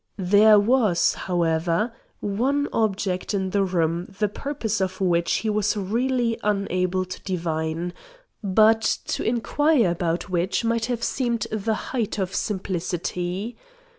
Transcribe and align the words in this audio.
There 0.17 0.59
was, 0.59 1.13
however, 1.13 1.93
one 2.21 2.67
object 2.73 3.35
in 3.35 3.51
the 3.51 3.63
room 3.63 4.07
the 4.17 4.27
purpose 4.27 4.81
of 4.81 4.99
which 4.99 5.31
he 5.45 5.49
was 5.51 5.77
really 5.77 6.39
unable 6.43 7.05
to 7.05 7.21
divine, 7.21 7.93
but 8.43 8.81
to 8.81 9.23
inquire 9.23 9.91
about 9.91 10.27
which 10.27 10.65
might 10.65 10.85
have 10.87 11.03
seemed 11.03 11.45
the 11.51 11.75
height 11.91 12.17
of 12.17 12.33
simplicity. 12.33 13.55